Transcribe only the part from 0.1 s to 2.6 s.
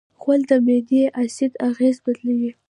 غول د معدې د اسید اغېز بدلوي.